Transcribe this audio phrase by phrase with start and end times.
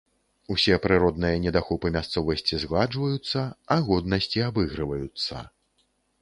[0.53, 3.45] Усе прыродныя недахопы мясцовасці згладжваюцца,
[3.77, 5.37] а годнасці абыгрываюцца.